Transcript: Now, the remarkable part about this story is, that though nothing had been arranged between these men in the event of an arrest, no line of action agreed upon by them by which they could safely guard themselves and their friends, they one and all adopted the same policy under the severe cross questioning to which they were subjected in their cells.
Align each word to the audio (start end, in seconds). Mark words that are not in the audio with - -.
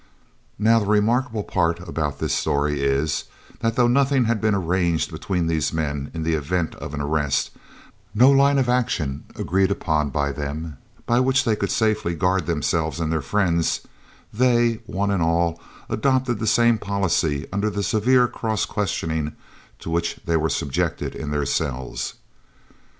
Now, 0.57 0.79
the 0.79 0.87
remarkable 0.87 1.43
part 1.43 1.79
about 1.87 2.17
this 2.17 2.33
story 2.33 2.81
is, 2.81 3.25
that 3.59 3.75
though 3.75 3.87
nothing 3.87 4.25
had 4.25 4.41
been 4.41 4.55
arranged 4.55 5.11
between 5.11 5.45
these 5.45 5.71
men 5.71 6.09
in 6.11 6.23
the 6.23 6.33
event 6.33 6.73
of 6.73 6.95
an 6.95 7.01
arrest, 7.01 7.51
no 8.15 8.31
line 8.31 8.57
of 8.57 8.67
action 8.67 9.25
agreed 9.35 9.69
upon 9.69 10.09
by 10.09 10.31
them 10.31 10.77
by 11.05 11.19
which 11.19 11.43
they 11.43 11.55
could 11.55 11.69
safely 11.69 12.15
guard 12.15 12.47
themselves 12.47 12.99
and 12.99 13.11
their 13.11 13.21
friends, 13.21 13.81
they 14.33 14.79
one 14.87 15.11
and 15.11 15.21
all 15.21 15.61
adopted 15.87 16.39
the 16.39 16.47
same 16.47 16.79
policy 16.79 17.45
under 17.53 17.69
the 17.69 17.83
severe 17.83 18.27
cross 18.27 18.65
questioning 18.65 19.35
to 19.77 19.91
which 19.91 20.19
they 20.25 20.35
were 20.35 20.49
subjected 20.49 21.13
in 21.13 21.29
their 21.29 21.45
cells. 21.45 22.15